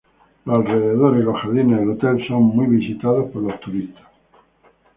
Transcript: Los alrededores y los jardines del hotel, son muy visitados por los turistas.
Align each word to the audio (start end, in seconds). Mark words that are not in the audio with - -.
Los 0.45 0.57
alrededores 0.57 1.21
y 1.21 1.25
los 1.25 1.35
jardines 1.43 1.79
del 1.79 1.89
hotel, 1.91 2.25
son 2.27 2.41
muy 2.41 2.65
visitados 2.65 3.29
por 3.29 3.43
los 3.43 3.59
turistas. 3.59 4.03